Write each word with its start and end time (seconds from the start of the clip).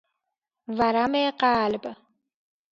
ورم 0.77 1.13
قلب 1.41 1.83